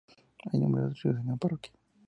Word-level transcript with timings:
Hay 0.51 0.59
numerosos 0.59 1.03
ríos 1.03 1.19
en 1.19 1.27
la 1.27 1.35
parroquia. 1.37 1.71